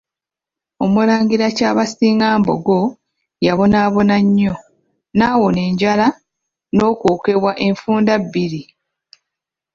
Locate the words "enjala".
5.69-6.07